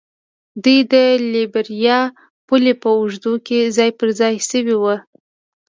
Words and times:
دوی 0.63 0.79
د 0.91 0.93
لایبیریا 1.31 1.99
پولې 2.47 2.73
په 2.81 2.89
اوږدو 2.97 3.33
کې 3.45 3.59
ځای 3.77 3.89
پر 3.99 4.09
ځای 4.19 4.35
شوي 4.49 4.75
وو. 4.81 4.95